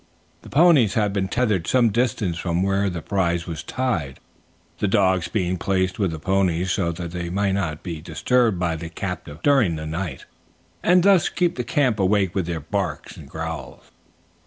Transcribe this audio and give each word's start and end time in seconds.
The 0.41 0.49
ponies 0.49 0.95
had 0.95 1.13
been 1.13 1.27
tethered 1.27 1.67
some 1.67 1.91
distance 1.91 2.39
from 2.39 2.63
where 2.63 2.89
the 2.89 3.03
prize 3.03 3.45
was 3.45 3.61
tied, 3.61 4.19
the 4.79 4.87
dogs 4.87 5.27
being 5.27 5.57
placed 5.59 5.99
with 5.99 6.09
the 6.09 6.17
ponies 6.17 6.71
so 6.71 6.91
that 6.91 7.11
they 7.11 7.29
might 7.29 7.51
not 7.51 7.83
be 7.83 8.01
disturbed 8.01 8.57
by 8.57 8.75
the 8.77 8.89
captive 8.89 9.43
during 9.43 9.75
the 9.75 9.85
night 9.85 10.25
and 10.81 11.03
thus 11.03 11.29
keep 11.29 11.55
the 11.55 11.63
camp 11.63 11.99
awake 11.99 12.33
with 12.33 12.47
their 12.47 12.61
barks 12.61 13.15
and 13.15 13.29
growls. 13.29 13.91